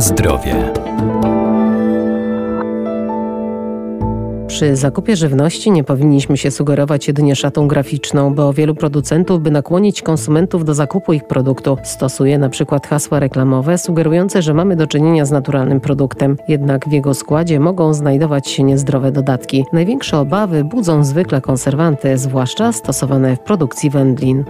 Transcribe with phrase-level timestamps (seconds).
[0.00, 0.72] Zdrowie.
[4.46, 10.02] Przy zakupie żywności nie powinniśmy się sugerować jedynie szatą graficzną, bo wielu producentów, by nakłonić
[10.02, 15.24] konsumentów do zakupu ich produktu, stosuje na przykład hasła reklamowe sugerujące, że mamy do czynienia
[15.24, 16.36] z naturalnym produktem.
[16.48, 19.64] Jednak w jego składzie mogą znajdować się niezdrowe dodatki.
[19.72, 24.44] Największe obawy budzą zwykle konserwanty, zwłaszcza stosowane w produkcji wędlin.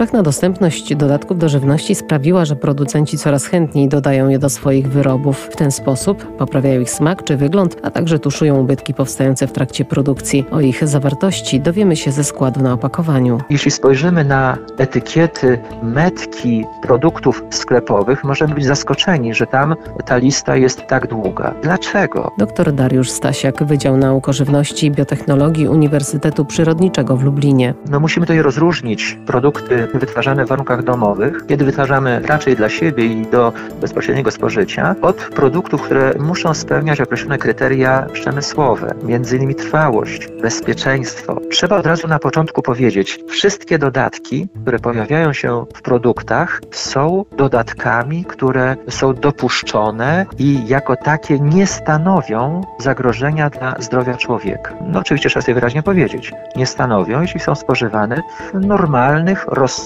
[0.00, 5.48] Powszechna dostępność dodatków do żywności sprawiła, że producenci coraz chętniej dodają je do swoich wyrobów.
[5.52, 9.84] W ten sposób poprawiają ich smak czy wygląd, a także tuszują ubytki powstające w trakcie
[9.84, 10.44] produkcji.
[10.50, 13.38] O ich zawartości dowiemy się ze składu na opakowaniu.
[13.50, 20.86] Jeśli spojrzymy na etykiety, metki produktów sklepowych, możemy być zaskoczeni, że tam ta lista jest
[20.86, 21.54] tak długa.
[21.62, 22.32] Dlaczego?
[22.38, 27.74] Dr Dariusz Stasiak, Wydział Nauk o Żywności i Biotechnologii Uniwersytetu Przyrodniczego w Lublinie.
[27.90, 33.26] No musimy tutaj rozróżnić produkty wytwarzane w warunkach domowych, kiedy wytwarzamy raczej dla siebie i
[33.26, 41.40] do bezpośredniego spożycia, od produktów, które muszą spełniać określone kryteria przemysłowe, innymi trwałość, bezpieczeństwo.
[41.50, 48.24] Trzeba od razu na początku powiedzieć, wszystkie dodatki, które pojawiają się w produktach, są dodatkami,
[48.24, 54.74] które są dopuszczone i jako takie nie stanowią zagrożenia dla zdrowia człowieka.
[54.86, 58.22] No oczywiście trzeba sobie wyraźnie powiedzieć, nie stanowią, jeśli są spożywane
[58.54, 59.79] w normalnych, rozsądnych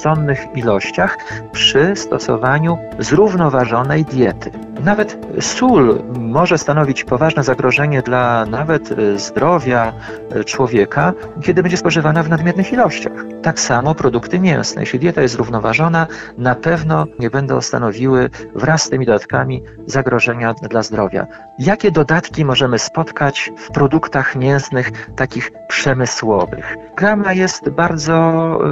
[0.54, 1.16] ilościach
[1.52, 4.50] przy stosowaniu zrównoważonej diety.
[4.84, 9.92] Nawet sól może stanowić poważne zagrożenie dla nawet e, zdrowia
[10.30, 13.24] e, człowieka, kiedy będzie spożywana w nadmiernych ilościach.
[13.42, 14.82] Tak samo produkty mięsne.
[14.82, 16.06] Jeśli dieta jest zrównoważona,
[16.38, 21.26] na pewno nie będą stanowiły wraz z tymi dodatkami zagrożenia dla zdrowia.
[21.58, 26.76] Jakie dodatki możemy spotkać w produktach mięsnych takich przemysłowych?
[26.96, 28.14] Gama jest bardzo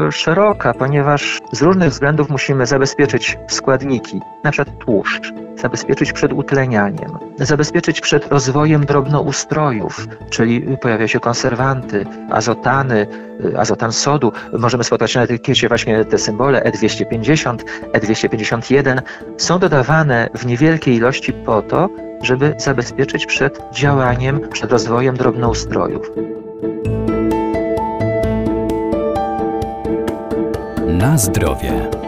[0.06, 1.11] e, szeroka, ponieważ
[1.52, 4.20] z różnych względów musimy zabezpieczyć składniki,
[4.50, 13.06] przykład tłuszcz, zabezpieczyć przed utlenianiem, zabezpieczyć przed rozwojem drobnoustrojów, czyli pojawia się konserwanty, azotany,
[13.58, 14.32] azotan sodu.
[14.58, 17.56] Możemy spotkać na etykiecie właśnie te symbole E250,
[17.92, 19.02] E251.
[19.36, 21.88] Są dodawane w niewielkiej ilości po to,
[22.22, 26.10] żeby zabezpieczyć przed działaniem, przed rozwojem drobnoustrojów.
[31.02, 32.01] Na zdrowie.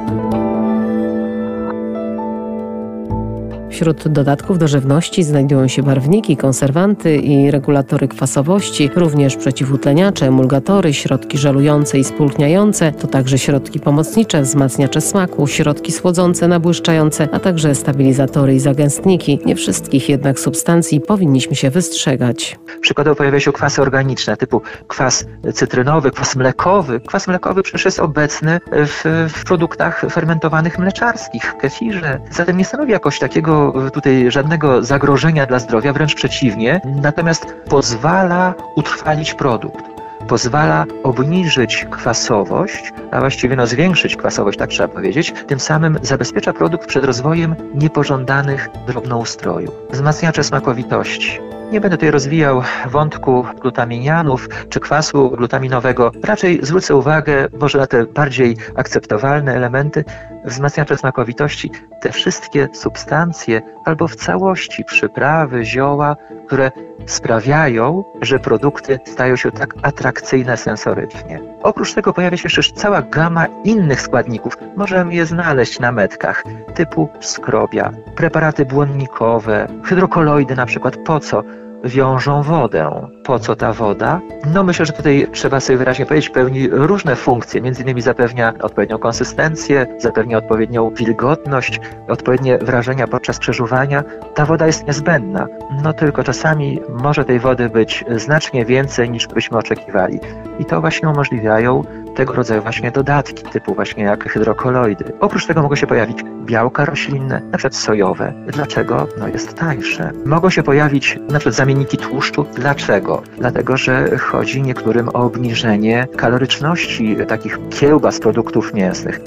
[3.74, 11.38] Wśród dodatków do żywności znajdują się barwniki, konserwanty i regulatory kwasowości, również przeciwutleniacze, emulgatory, środki
[11.38, 18.54] żelujące i spulchniające, to także środki pomocnicze, wzmacniacze smaku, środki słodzące, nabłyszczające, a także stabilizatory
[18.54, 19.38] i zagęstniki.
[19.46, 22.58] Nie wszystkich jednak substancji powinniśmy się wystrzegać.
[22.80, 27.00] Przykładowo pojawia się kwasy organiczne typu kwas cytrynowy, kwas mlekowy.
[27.00, 32.20] Kwas mlekowy przecież jest obecny w, w produktach fermentowanych mleczarskich, w kefirze.
[32.30, 39.34] Zatem nie stanowi jakoś takiego tutaj żadnego zagrożenia dla zdrowia, wręcz przeciwnie, natomiast pozwala utrwalić
[39.34, 39.94] produkt
[40.28, 46.86] pozwala obniżyć kwasowość, a właściwie no zwiększyć kwasowość, tak trzeba powiedzieć, tym samym zabezpiecza produkt
[46.86, 49.74] przed rozwojem niepożądanych drobnoustrojów.
[49.90, 51.40] Wzmacniacze smakowitości.
[51.72, 56.12] Nie będę tutaj rozwijał wątku glutaminianów czy kwasu glutaminowego.
[56.24, 60.04] Raczej zwrócę uwagę może na te bardziej akceptowalne elementy,
[60.44, 66.16] wzmacniacze smakowitości, te wszystkie substancje albo w całości przyprawy, zioła,
[66.46, 66.70] które
[67.06, 71.40] sprawiają, że produkty stają się tak atrakcyjne sensorycznie.
[71.62, 74.56] Oprócz tego pojawia się jeszcze cała gama innych składników.
[74.76, 76.44] Możemy je znaleźć na metkach,
[76.74, 80.96] typu skrobia, preparaty błonnikowe, hydrokoloidy na przykład.
[80.96, 81.42] Po co?
[81.84, 83.08] Wiążą wodę.
[83.24, 84.20] Po co ta woda?
[84.54, 87.60] No myślę, że tutaj trzeba sobie wyraźnie powiedzieć, pełni różne funkcje.
[87.60, 94.04] Między innymi zapewnia odpowiednią konsystencję, zapewnia odpowiednią wilgotność, odpowiednie wrażenia podczas przeżuwania.
[94.34, 95.46] Ta woda jest niezbędna.
[95.82, 100.20] No tylko czasami może tej wody być znacznie więcej niż byśmy oczekiwali.
[100.58, 101.84] I to właśnie umożliwiają
[102.14, 105.04] tego rodzaju właśnie dodatki, typu właśnie jak hydrokoloidy.
[105.20, 108.32] Oprócz tego mogą się pojawić białka roślinne, na przykład sojowe.
[108.46, 109.06] Dlaczego?
[109.18, 110.10] No jest tańsze.
[110.26, 112.46] Mogą się pojawić na przykład zamienniki tłuszczu.
[112.54, 113.22] Dlaczego?
[113.38, 119.20] Dlatego, że chodzi niektórym o obniżenie kaloryczności takich kiełbas produktów mięsnych.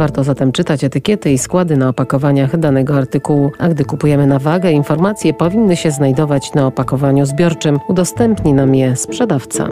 [0.00, 4.70] Warto zatem czytać etykiety i składy na opakowaniach danego artykułu, a gdy kupujemy na wagę,
[4.72, 7.78] informacje powinny się znajdować na opakowaniu zbiorczym.
[7.88, 9.68] Udostępni nam je sprzedawca.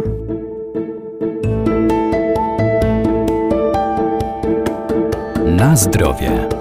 [5.46, 6.57] Na zdrowie.